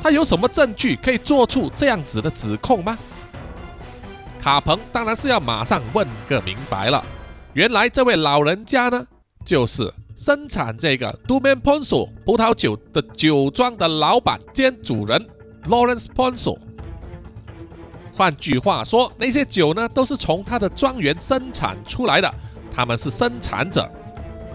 [0.00, 2.96] 他有什么证据可以做出这样子的指控吗？
[4.40, 7.04] 卡彭当然是要马上问个明白了。
[7.52, 9.04] 原来这位老人家呢，
[9.44, 15.26] 就是生产这个 d u m a n p o n s o 葡萄酒的酒庄的老板兼主人。
[15.66, 16.58] Lawrence Ponsel。
[18.12, 22.30] 换句话说，那些酒呢，都是从他的庄园生产出来的，
[22.70, 23.90] 他们是生产者，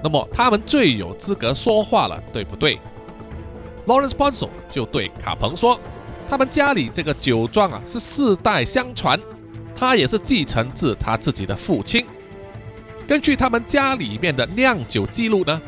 [0.04, 2.80] 那么他们最有资格说话了，对不对
[3.88, 5.80] ？Lawrence Ponsel 就对卡彭说，
[6.30, 9.20] 他们家里这个酒庄啊是世代相传，
[9.76, 12.06] 他也是继承自他自己的父亲。
[13.08, 15.60] 根据他们家里面的酿酒记录呢，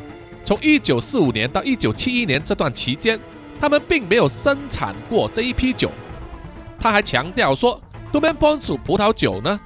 [0.43, 3.19] 从1945年到1971年这段期间。
[3.59, 5.91] 他们并没有生产过这一批酒，
[6.79, 9.59] 他还强调说 d o m a n p o n s 葡萄酒呢，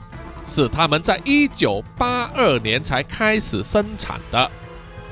[0.46, 4.52] 是他们在一九八二年才开始生产的。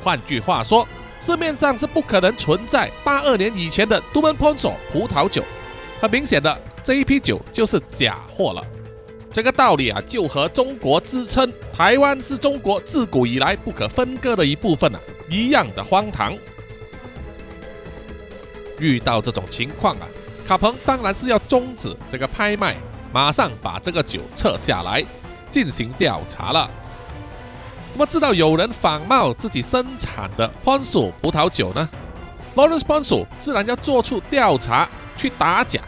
[0.01, 0.87] 换句话说，
[1.19, 5.43] 市面上是不可能存在八二年以前的 d o m a n p o n s 葡萄酒。
[5.99, 8.63] 很明显的，这一批酒就是假货了。
[9.33, 16.33] 这个道理啊，就和中国自称台湾是中国自古以来不可分割的一部分啊一样的荒唐。
[18.79, 20.07] 遇到这种情况啊，
[20.45, 22.75] 卡彭当然是要终止这个拍卖，
[23.13, 25.03] 马上把这个酒撤下来
[25.49, 26.69] 进行调查了。
[27.93, 31.89] 那么知道有人仿冒自己生产的潘索葡萄酒呢
[32.55, 34.87] ？Lawrence Ponsu 自然要做出调查，
[35.17, 35.81] 去打假，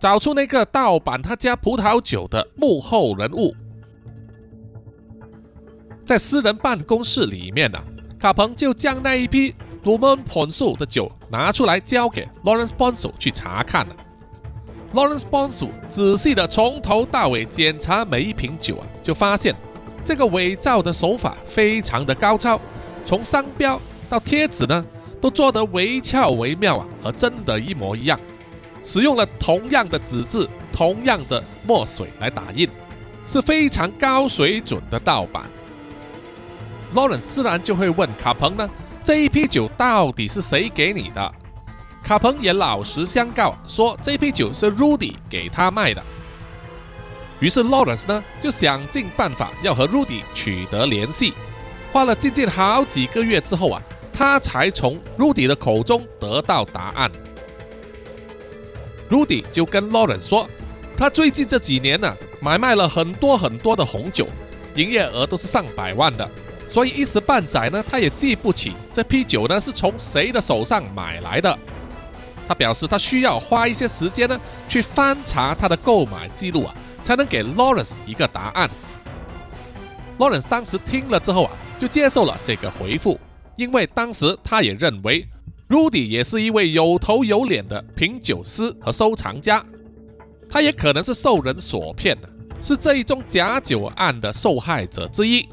[0.00, 3.54] 找出那个盗版他家葡萄酒的幕后人物。
[6.06, 7.78] 在私人办公室里面呢，
[8.18, 9.54] 卡彭就将那一批。
[9.84, 13.96] 鲁门彭素的酒拿出来交给 Lawrence Bonsu 去查看了。
[14.94, 19.54] Lawrence Bonsu 仔细的从头到尾检查每一瓶酒啊，就发现
[20.04, 22.60] 这个伪造的手法非常的高超，
[23.04, 24.84] 从商标到贴纸呢，
[25.20, 28.18] 都做得惟巧惟妙啊，和真的一模一样。
[28.84, 32.68] 使用了同样的纸质、同样的墨水来打印，
[33.26, 35.44] 是非常高水准的盗版。
[36.94, 38.68] Lawrence 自然就会问卡彭呢。
[39.04, 41.34] 这一批酒到底是谁给你的？
[42.04, 46.00] 卡彭也老实相告，说这批酒是 Rudy 给他卖的。
[47.40, 51.34] 于是 Lawrence 呢就想尽办法要和 Rudy 取得联系，
[51.92, 57.10] 花了近近好几个月之后啊，他才从 Rudy 的口中得到答案。
[59.10, 60.48] Rudy 就跟 Lawrence 说，
[60.96, 64.28] 他最近这几年呢买卖了很多很多的红酒，
[64.76, 66.30] 营业额都是上百万的。
[66.72, 71.58] 所以一时半载呢，他也记不起这批酒呢是从谁的手上买来的。
[72.48, 78.70] 他表示他需要花一些时间呢，去翻查他的购买记录啊，才能给 Lawrence 一个答案。
[80.18, 83.20] Lawrence 当时听了之后啊，就接受了这个回复，
[83.54, 85.28] 因为当时他也认为
[85.68, 89.62] Rudy 也是一位有头有脸的品酒师和收藏家，
[90.48, 92.16] 他也可能是受人所骗，
[92.62, 95.46] 是这一宗假酒案的受害者之一。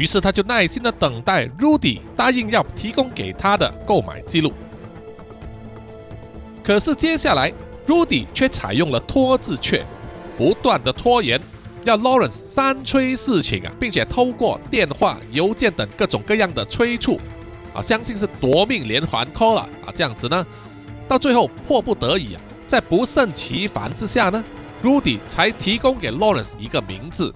[0.00, 4.50] 于是他就耐心的等待 Rudy 答应要提供给他的购买记录。
[6.62, 7.52] 可是接下来
[7.86, 9.84] Rudy 却采用了拖字诀，
[10.38, 11.38] 不断的拖延，
[11.84, 17.20] 要 Lawrence 三催四请啊，并且通过电话、邮件等各种各样的催促
[17.74, 20.46] 啊，相信是夺命连环 call 了啊，这样子呢，
[21.06, 24.42] 到最后迫不得已啊，在不胜其烦之下呢
[24.82, 27.34] ，Rudy 才提供给 Lawrence 一个名字。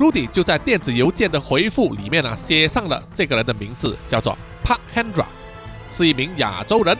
[0.00, 4.34] Rudy 就在电子邮件的回复里面呢，写上了这个人的名字，叫做
[4.64, 5.26] Park Hendra，
[5.90, 6.96] 是一名亚洲人，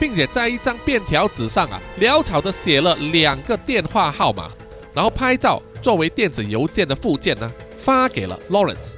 [0.00, 4.50] 并且在一张便条纸上啊，潦草的写了两个电话号码，
[4.92, 8.94] 然后拍照作为电子邮件的附件呢，发给了 Lawrence。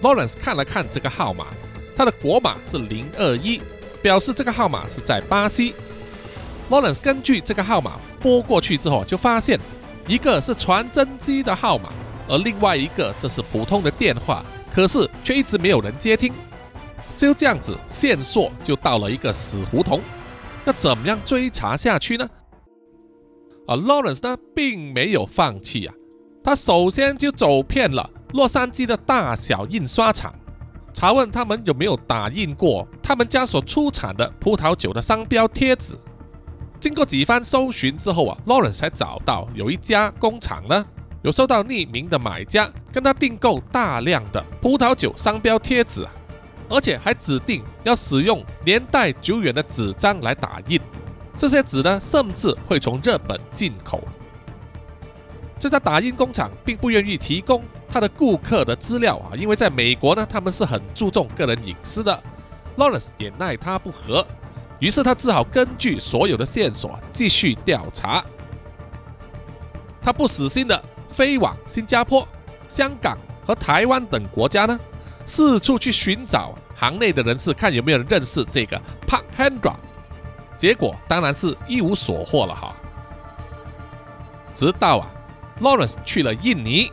[0.00, 1.48] Lawrence 看了看这个号码，
[1.94, 3.60] 他的国码是零二一，
[4.00, 5.74] 表示这个号码是在巴西。
[6.70, 9.60] Lawrence 根据这个号码拨过去之后，就发现。
[10.10, 11.88] 一个是传真机的号码，
[12.28, 16.34] 而另外一个这是普通的电话，可是却一直没有人接听。
[17.16, 20.00] 就这样子，线索就到了一个死胡同。
[20.64, 22.28] 那怎么样追查下去呢？
[23.68, 25.94] 而 Lawrence 呢，并没有放弃啊，
[26.42, 30.34] 他首先就走遍了洛杉矶的大小印刷厂，
[30.92, 35.96] 查问他们有没有打印过他们家所出产的葡萄酒的商标贴纸。
[36.80, 40.82] 经过几番搜寻之后啊，Lawrence 才找到有一家工厂呢，
[41.20, 46.10] 有收到匿名的买家跟他订购大量的葡萄酒商标贴纸啊，
[46.70, 50.80] 而且还指定要使用年代久远的纸张来打印。
[51.36, 54.02] 这些纸呢，甚至会从日本进口。
[55.58, 62.22] 这家打印工厂并不愿意提供他的顾客的资料啊，因为在美国呢，他们是很注重个人隐私的。
[62.78, 64.26] Lawrence 也奈他不何。
[64.80, 68.24] 于是他只好根据所有的线索继续调查。
[70.02, 72.26] 他不死心的飞往新加坡、
[72.68, 73.16] 香港
[73.46, 74.80] 和台湾等国家呢，
[75.26, 79.74] 四处去寻找行内的人士，看有没有人认识这个 Park Hendra。
[80.56, 82.74] 结果当然是一无所获了哈。
[84.54, 85.10] 直到啊
[85.60, 86.90] ，Lawrence 去了印尼，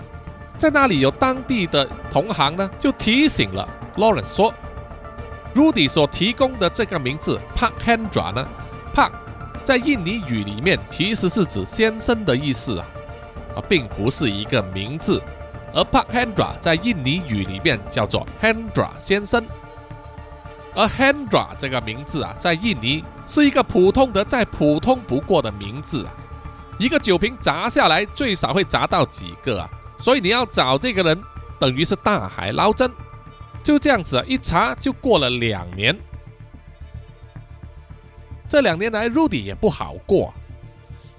[0.58, 4.54] 在那里有当地的同行呢，就提醒了 Lawrence 说。
[5.58, 8.48] Rudy 所提供的这个名字 Park Hendra 呢
[8.94, 9.10] ，Park
[9.64, 12.86] 在印尼语里面其实是指先生的意思啊，
[13.56, 15.20] 啊，并不是一个名字。
[15.74, 19.44] 而 Park Hendra 在印尼语里面叫做 Hendra 先生，
[20.76, 26.14] 而 Hendra 这个名字啊，在印尼是一个普通的、再普通不过的名字啊。
[26.78, 29.68] 一个酒瓶砸下来，最少会砸到几个啊？
[30.00, 31.20] 所以你要找这个人，
[31.58, 32.92] 等于是大海捞针。
[33.68, 35.94] 就这样子啊，一查就过了两年。
[38.48, 40.34] 这两年来，Rudy 也不好过，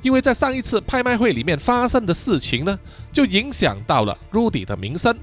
[0.00, 2.78] 因为在上一次拍卖会里面发生的事情呢，
[3.12, 5.14] 就影响到了 Rudy 的名声，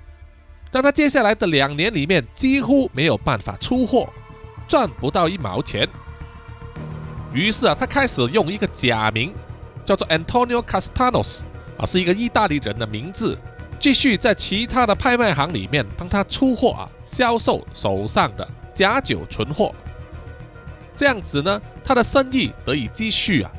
[0.72, 4.08] 让他接下来的两年里面几乎没有办法出货，
[4.68, 5.90] 赚不到一毛钱。
[7.34, 9.34] 于是啊，他开始用一个假名，
[9.84, 11.42] 叫做 Antonio Castanos，
[11.76, 13.36] 啊，是一个意大利人的名字。
[13.86, 19.76] 继续在其他的拍卖行里面帮他出货啊，销售手上的假酒存货，
[20.98, 23.52] 这样子呢，他的生意得以继续啊。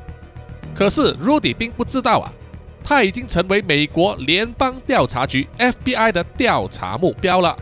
[0.74, 2.32] 可是 Rudy 并不知道啊，
[2.82, 7.56] 他已经成为美国联邦调查局 FBI 的调查目标了。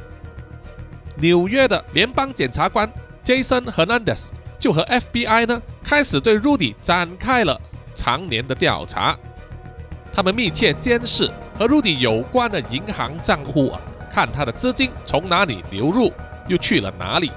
[1.18, 2.90] 纽约的联邦检察官
[3.22, 7.60] Jason Hernandez 就和 FBI 呢开始对 Rudy 展开了
[7.94, 9.14] 常年的调查，
[10.14, 11.30] 他们密切监视。
[11.56, 16.12] 和 Rudy 有关的银行账户啊，看他的资金从哪里流入，
[16.48, 17.30] 又去了哪里。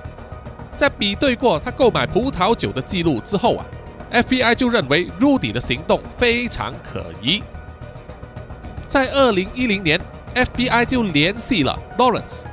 [0.76, 3.66] 在比对过他购买葡萄酒的记录之后啊
[4.12, 7.44] ，FBI 就认为 Rudy 的行动非常可疑。
[8.88, 10.02] 在2010年
[10.34, 12.46] ，FBI 就联系了 Lawrence，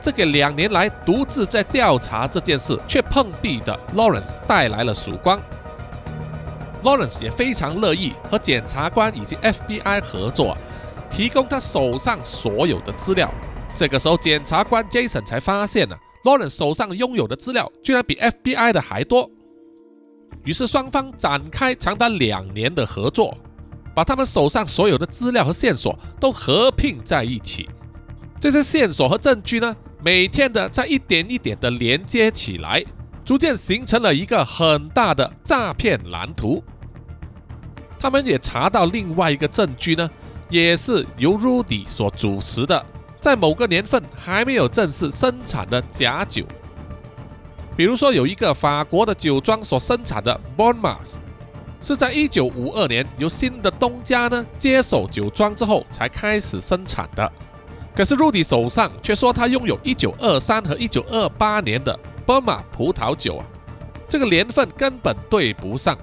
[0.00, 5.38] 这给两年来独自在调查这件事却碰壁的 Lawrence 带来了曙光。
[6.86, 10.56] Lawrence 也非常乐意和检察官以及 FBI 合作。
[11.10, 13.28] 提供他手上所有的资料。
[13.74, 19.28] 这个时候，检察官 Jason 才发现了 Lawrence 手上拥有的资料居然比 FBI 的还多。
[20.44, 23.36] 于是双方展开长达两年的合作。
[23.94, 27.66] 把他们手上所有的资料和线索都合并在一起。
[28.38, 29.74] 这些线索和证据呢，
[30.04, 32.84] 每天的在一点一点的连接起来，
[33.24, 36.62] 逐渐形成了一个很大的诈骗蓝图。
[37.98, 40.10] 他们也查到另外一个证据呢，
[40.48, 42.84] 也是由 Rudy 所主持的，
[43.20, 46.44] 在某个年份还没有正式生产的假酒。
[47.76, 51.16] 比如说，有一个法国的酒庄所生产的 Bonmas，
[51.82, 57.30] 是在一九五二年由新的东家呢接手酒庄之后才开始生产的。
[57.94, 63.44] 可是 Rudy 手上却说他拥有一九二三和一九二八年的 Bonma 葡萄酒啊，
[64.08, 65.96] 这个年份根本对不上。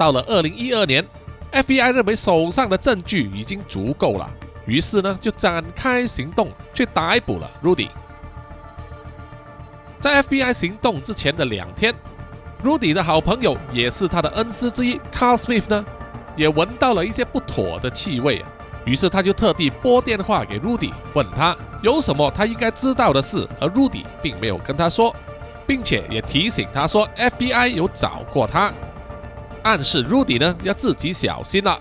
[0.00, 1.06] 到了二零一二年
[1.52, 4.30] ，FBI 认为手上的证据已经足够了，
[4.64, 7.90] 于是呢就展开行动去逮捕了 Rudy。
[10.00, 11.94] 在 FBI 行动之前的两天
[12.64, 15.84] ，Rudy 的好朋友也是他的恩师之一 Carl Smith 呢，
[16.34, 18.48] 也闻到了一些不妥的气味啊。
[18.86, 25.14] 于是他就特地拨电话给 Rudy，问他有什么他应该知道的事，而 Rudy 并没有跟他说，
[25.66, 28.72] 并且也提醒他说 FBI 有找过他，
[29.62, 31.78] 暗示 Rudy 呢要自己小心了。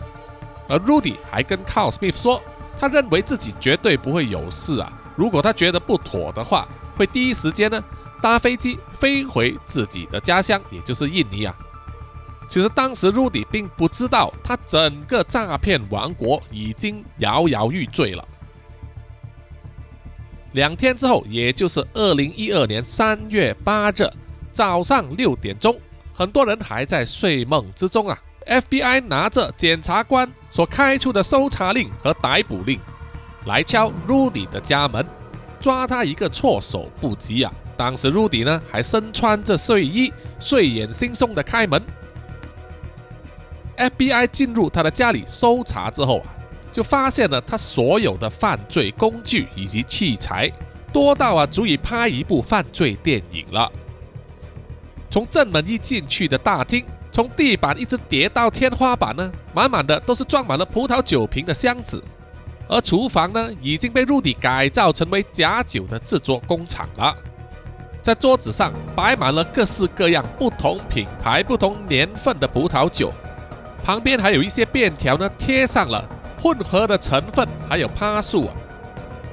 [0.67, 2.41] 而 Rudy 还跟 Carl Smith 说，
[2.77, 4.91] 他认为自己绝对不会有事啊。
[5.15, 7.83] 如果他觉得不妥的话，会第一时间呢。
[8.21, 11.55] 搭飞机飞回自己的家乡，也就是印尼啊。
[12.49, 18.27] 其实当时 Rudy 并不知道，他整个诈骗王国已经摇摇欲坠了。
[20.51, 24.05] 两天之后，也就是二零一二年三月八日
[24.51, 25.79] 早上六点钟，
[26.19, 28.19] 很多人还在睡梦之中啊。
[28.45, 32.77] FBI 拿着检察官所开出的搜查令和逮捕令，
[33.45, 35.05] 来敲 Rudy 的家门，
[35.61, 37.53] 抓他一个措手不及啊！
[37.77, 40.11] 当时 Rudy 呢还身穿着睡衣，
[40.41, 41.81] 睡眼惺忪的开门。
[43.77, 46.27] FBI 进入他的家里搜查之后啊，
[46.69, 50.51] 就发现了他所有的犯罪工具以及器材
[50.91, 53.71] 多到啊足以拍一部犯罪电影了。
[55.09, 62.03] 从正门一进去的大厅，从地板一直叠到天花板呢，满满的都是装满了葡萄酒瓶的箱子。
[62.67, 67.15] 而厨房呢，已经被 Rudy 改造成为假酒的制作工厂了。
[68.03, 73.11] 在桌子上摆满了各式各样、不同品牌、不同年份的葡萄酒，
[73.83, 76.07] 旁边还有一些便条呢，贴上了
[76.39, 78.53] 混合的成分，还有趴数啊，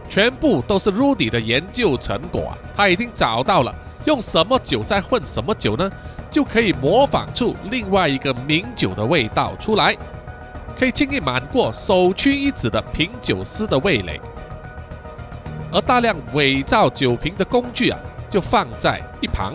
[0.08, 2.58] 全部都是 Rudy 的研究成果啊。
[2.74, 3.74] 他已经找到了
[4.06, 5.90] 用什么酒再混什么酒呢，
[6.30, 9.94] 就可以模仿出另外一个名酒的味道出来，
[10.78, 14.20] 可以轻易瞒过首屈一指的品酒师的味蕾。
[15.70, 18.00] 而大量伪造酒瓶的工具啊。
[18.28, 19.54] 就放在一旁，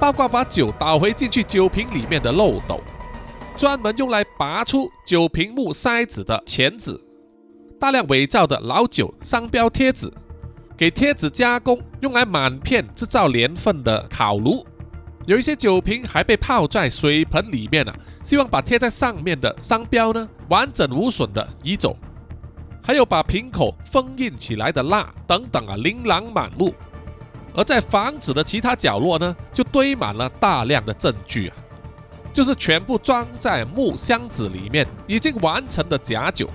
[0.00, 2.80] 包括把酒倒回进去酒瓶里面的漏斗，
[3.54, 6.98] 专门用来拔出酒瓶木塞子的钳子，
[7.78, 10.10] 大量伪造的老酒商标贴纸，
[10.76, 14.64] 给贴纸加工用来满片制造年份的烤炉，
[15.24, 21.96] 有一些酒瓶还被泡在水盆里面呢，希望把贴在上面的商标呢完整无损的移走，
[22.82, 26.74] 还有把瓶口封印起来的蜡等等啊，琳琅满目。
[27.54, 31.56] 而在房子的其他角落呢，就堆满了大量的证据啊，
[32.34, 36.50] 就是全部装在木箱子里面已经完成的假酒。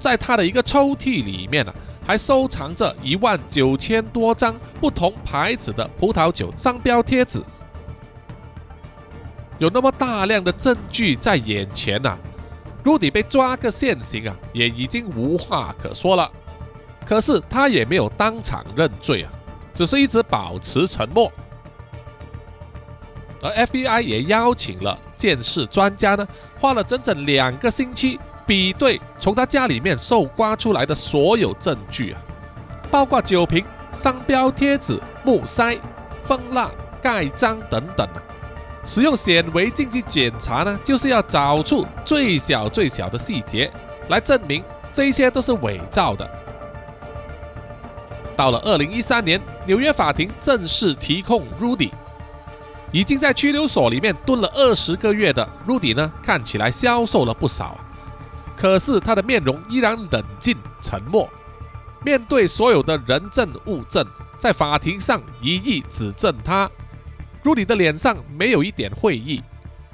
[0.00, 1.72] 在他的一个抽屉里面呢，
[2.04, 7.42] 还收藏着一万九千多张不同牌子的葡萄酒商标贴纸。
[9.58, 12.18] 有那么大量的证据在眼前呐
[12.84, 16.30] ，Rudy 被抓个现行啊，也已经无话可说了。
[17.04, 19.32] 可是他也没有当场认罪啊。
[19.72, 21.32] 只是一直保持沉默，
[23.40, 26.26] 而 FBI 也邀请了鉴识专家呢，
[26.58, 28.18] 花了整整两个星期
[28.50, 32.20] 比对从他家里面搜刮出来的所有证据啊，
[32.90, 35.78] 包括酒瓶、商标贴纸、木塞、
[36.24, 36.68] 蜂蜡、
[37.00, 38.18] 盖章等等啊。
[38.84, 43.70] 使用显微镜去检查呢，就是要找出最小最小的细节，
[44.08, 46.28] 来证明这些都是伪造的。
[48.34, 51.92] 到了二零一三年，纽约法庭正式提控 Rudy。
[52.90, 57.86] 已经在拘留所里面蹲了二十个月的 Rudy 呢，看起来消瘦了不少啊。
[58.60, 61.26] 可是他的面容依然冷静沉默，
[62.04, 64.06] 面对所有的人证物证，
[64.36, 66.70] 在法庭上一一指证他。
[67.42, 69.42] Rudy 的脸上没有一点悔意，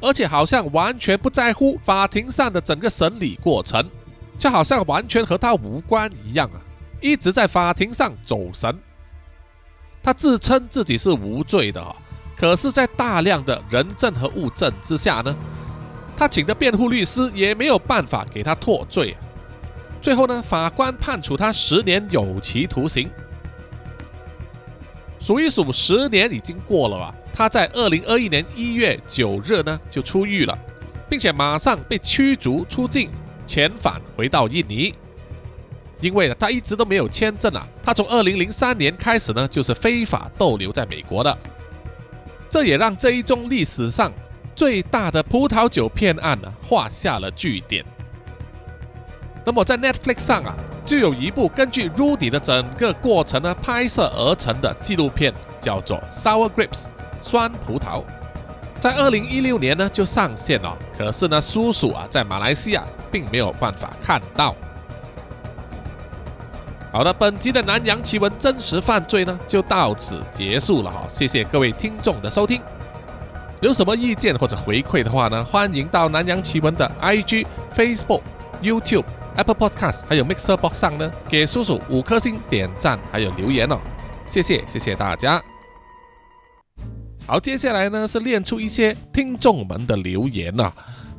[0.01, 3.89] 而且好像完全不在乎法庭上的整个审理过程，
[4.37, 6.59] 就好像完全和他无关一样啊。
[7.01, 8.77] 一直在法庭上走神，
[10.03, 11.97] 他自称自己是无罪的，
[12.37, 15.37] 可是，在大量的人证和物证之下呢
[16.17, 19.17] 他请的辩护律师也没有办法给他脱罪。
[20.01, 23.11] 最后呢，法官判处他十年有期徒刑。
[25.19, 27.14] 数一数，十年已经过了啊！
[27.33, 30.57] 他在二零二一年一月九日呢就出狱了，
[31.09, 33.11] 并且马上被驱逐出境，
[33.47, 34.95] 遣返回到印尼。
[36.01, 37.67] 因为呢，他一直都没有签证啊。
[37.83, 41.37] 他从二零零三年开始呢，就是非法逗留在美国的。
[42.49, 44.12] 这也让这一宗历史上
[44.57, 47.85] 最大的葡萄酒骗案呢画下了句点。
[49.45, 56.85] 那么在 Netflix 上啊，就有一部根据 Rudy 的整个过程呢拍摄而成的纪录片，叫做《Sour Grapes》
[57.23, 58.03] 酸葡萄，
[58.81, 60.77] 在二零一六年呢就上线了。
[60.97, 62.83] 可是呢，叔叔啊在马来西亚
[63.13, 64.57] 并没有办法看到。
[66.91, 71.05] 好的，本集的南洋奇闻真实犯罪呢，就到此结束了哈。
[71.09, 72.61] 谢谢各位听众的收听。
[73.63, 78.21] 有什么意见或者回馈的话呢，欢迎到南洋奇闻的 IG、Facebook、
[78.63, 79.05] YouTube、
[79.35, 83.81] Apple Podcast 还有 Mixer Box 上呢，给叔叔五颗星点赞还有留言哦。
[84.27, 85.43] 谢谢，谢谢大家。
[87.27, 90.73] 好，接下来呢是练出一些听众们的留言啊，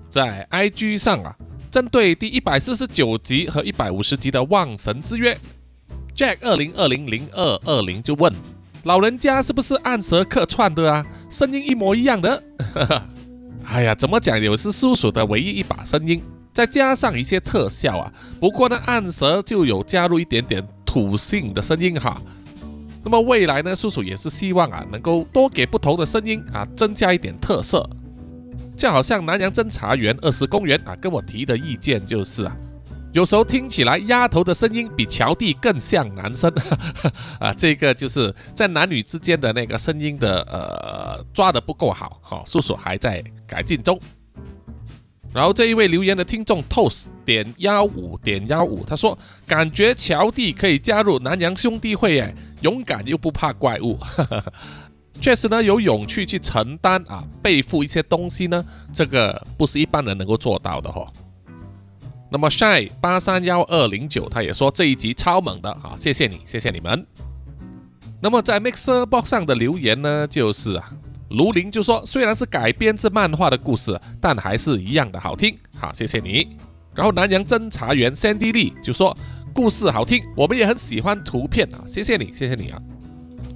[0.09, 1.35] 在 IG 上啊，
[1.71, 5.33] 针对第一百四十九集和一百五十集的《望神之约》。
[6.15, 8.31] Jack 二零二零零二二零就问
[8.83, 11.05] 老人家是不是暗蛇客串的啊？
[11.29, 12.41] 声音一模一样的。
[12.73, 13.05] 哈 哈
[13.65, 14.39] 哎呀，怎么讲？
[14.39, 16.23] 也是叔叔的唯一一把声音，
[16.53, 18.13] 再加上一些特效啊。
[18.39, 22.21] 不过呢，暗蛇就有加入一点点土性的声音哈。
[23.03, 27.89] 那么未来呢，叔叔也是希望啊，能够多给不同的声音啊，增加一点特色。
[28.77, 32.55] 就好像南洋侦查员二十公园啊，跟我提的意见就是啊。
[33.17, 36.53] 有时候听起来丫头的声音比乔弟更像男生
[37.41, 43.99] 啊，这个就是在男女之间的那个声音的呃抓的不够好，哈叔叔还在改进中。
[45.33, 53.97] 然后这一位留言的听众 tos 点幺五点幺五，他说感觉乔弟可以加入南洋兄弟会，哎，勇敢又不怕怪物，
[55.19, 58.63] 确实呢有勇气去承担啊背负一些东西呢，
[58.93, 61.11] 这个不是一般人能够做到的哈。
[62.29, 67.05] 那么 shy 八三幺二零九，他也说这一集超猛的啊，谢谢你，谢谢你们。
[68.21, 70.91] 那么在 Mixer Box 上的留言呢，就是啊，
[71.29, 76.57] 卢林就说虽然是改编自漫画的故事，但还是一样的好听，好，谢谢你。
[76.93, 79.15] 然后南洋侦查员 Sandy Lee 就说
[79.53, 82.81] 故事好听，我们也很喜欢图片啊，谢谢你，谢谢你啊。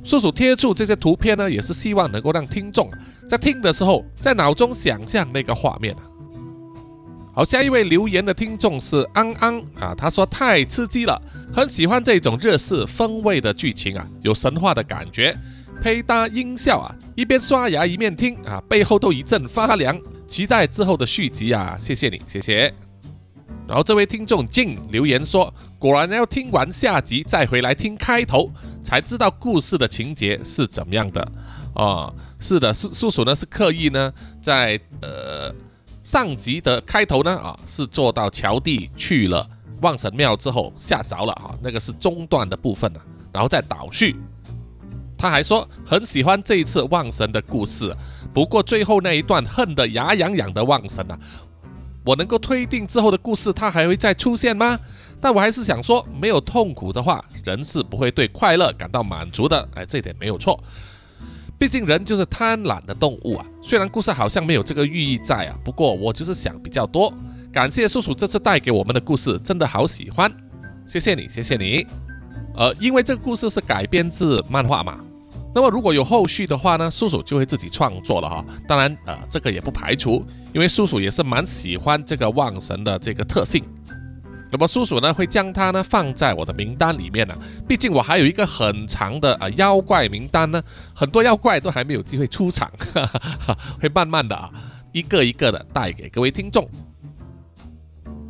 [0.04, 2.90] 叔叔贴出这些图片呢，也是希望能够让听众
[3.28, 6.02] 在听的时候，在脑中想象那个画面啊。
[7.34, 11.20] 好，下一位留言的听众是安安啊，他说太刺激了，
[11.54, 15.34] 很喜欢这种日式风味的剧情啊，有神话的感觉，
[15.82, 22.74] 配搭音效啊，一边刷牙一面听啊，背后都一阵发凉，期待之后的续集啊，谢谢你，谢谢。
[23.66, 28.52] 然后这位听众静留言说，果然要听完下集再回来听开头，
[28.84, 31.26] 才知道故事的情节是怎么样的
[31.76, 34.12] 哦，是的，叔叔叔呢是刻意呢
[34.42, 35.56] 在呃。
[36.04, 39.48] 上集的开头呢，啊，是做到乔弟去了
[39.82, 43.00] 望神庙之后吓着了啊，那个是中段的部分呢，
[43.32, 44.16] 然后再倒叙。
[45.18, 47.96] 他还说很喜欢这一次望神的故事，
[48.34, 51.20] 不过最后那一段恨得牙痒痒的望神啊，
[52.04, 54.80] 我能够推定之后的故事他还会再出现吗？
[55.22, 59.70] 但我还是想说，没有痛苦的话，人是不会对快乐感到满足的。
[59.76, 60.60] 哎，这点没有错。
[61.62, 63.46] 毕竟人就是贪婪的动物啊！
[63.62, 67.14] 虽然故事好像没有这个寓意在啊，不过我就是想比较多。
[67.54, 70.32] 感谢叔叔这次带给我们的故事，真的好喜欢，
[70.88, 71.86] 谢谢你，谢谢你。
[72.56, 75.02] 呃，因为这个故事是改编自漫画嘛，
[75.54, 78.44] 那么如果有后续的话呢，叔叔就会自己创作了哈。
[78.68, 83.64] 当然，呃，这个也不排除，因为叔叔也是蛮喜欢这个望神的这个特性。
[84.52, 87.34] 那么叔叔呢会将它呢放在我的名单里面呢，
[87.68, 90.62] 毕竟我还有一个很长的啊妖怪名单呢，
[90.94, 92.70] 很多妖怪都还没有机会出场，
[93.82, 94.52] 会慢慢的啊
[94.92, 96.70] 一个一个的带给各位听众。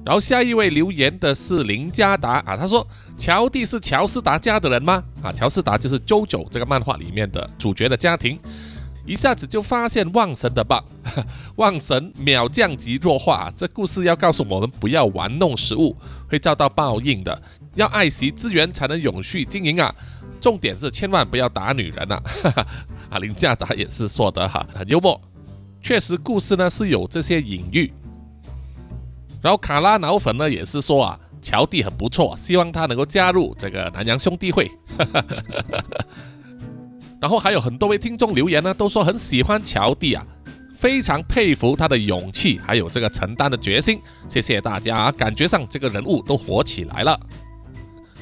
[0.04, 2.86] 然后下一位留言的是林加达啊，他说
[3.18, 5.04] 乔蒂是乔斯达家的人吗？
[5.22, 8.40] 啊，乔斯达就是《JoJo》这个漫画里面的主角的家庭。
[9.06, 10.84] 一下子就发现旺神的 bug，
[11.58, 13.52] 望神秒降级弱化。
[13.56, 15.96] 这故事要告诉我们，不要玩弄食物，
[16.30, 17.42] 会遭到报应的。
[17.76, 19.94] 要爱惜资源，才能永续经营啊！
[20.40, 22.22] 重点是千万不要打女人啊！
[22.44, 22.68] 哈 哈
[23.10, 25.20] 啊，林家达也是说的哈，很幽默。
[25.82, 27.92] 确实，故事呢是有这些隐喻。
[29.42, 34.68] 然后卡拉脑粉呢也是说啊，乔蒂很不错，希望他能够加入这个南洋兄弟会。
[34.98, 36.06] 哈哈哈哈哈
[37.22, 40.26] 然后还有很多位听众留言呢，都说很喜欢乔蒂啊，
[40.76, 44.02] 非常佩服他的勇气，还有这个承担的决心。
[44.28, 47.20] 谢谢大家，感觉上这个人物都火起来了。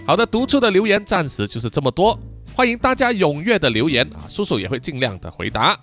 [0.06, 2.20] 好的，读出的留言暂时就是这么多，
[2.54, 5.80] 欢迎大家踊跃的留言啊，叔叔也会尽量的回答。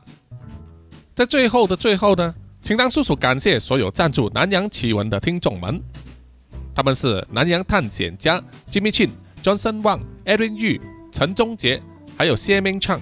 [1.14, 5.82] 在最后的最后呢，请让叔叔感谢所有赞助南洋奇闻的听众们，
[6.74, 8.38] 他们是南洋探险家
[8.70, 9.08] Jimmy Chin、
[9.42, 10.78] Johnson Wang、Aaron Yu、
[11.10, 11.82] 陈忠杰，
[12.16, 13.00] 还有谢明畅。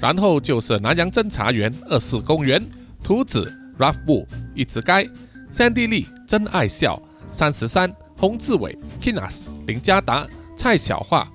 [0.00, 2.64] 然后就是南洋侦查员二四公园。
[3.02, 5.06] 图子 Ralph Wu、一直该、
[5.50, 10.26] 三 D 丽、真爱笑、三十三、洪志伟、Kinas、林家达、
[10.56, 11.26] 蔡小桦、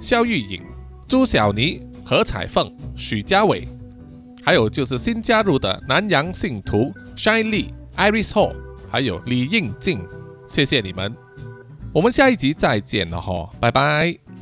[0.00, 0.62] 肖玉颖、
[1.06, 3.68] 朱小妮、何彩凤、许家伟，
[4.42, 8.56] 还有就是新加入的南洋信徒 Shine Lee、Iris Hall，
[8.90, 10.00] 还有李应静，
[10.46, 11.14] 谢谢你们，
[11.92, 14.39] 我们下一集再见了哈，拜拜。